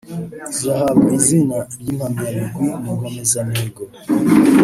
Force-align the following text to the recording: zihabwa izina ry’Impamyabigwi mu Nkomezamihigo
zihabwa 0.57 1.09
izina 1.19 1.57
ry’Impamyabigwi 1.79 2.67
mu 2.83 2.91
Nkomezamihigo 2.97 3.83